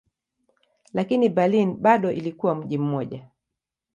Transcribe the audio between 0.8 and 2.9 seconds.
Lakini Berlin bado ilikuwa mji